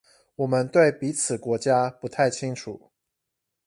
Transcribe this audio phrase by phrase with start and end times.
[0.35, 2.89] 我們對彼此國家不太清楚